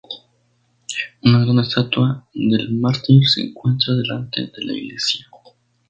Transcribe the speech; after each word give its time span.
Una 1.21 1.41
gran 1.45 1.59
estatua 1.59 2.27
del 2.33 2.73
mártir 2.73 3.21
se 3.29 3.41
encuentra 3.43 3.93
delante 3.93 4.41
de 4.47 4.65
la 4.65 4.73
iglesia. 4.73 5.27